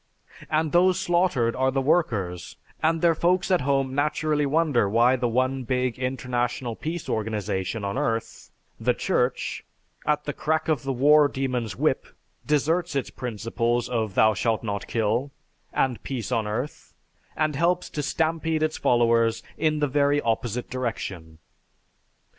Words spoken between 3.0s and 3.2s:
their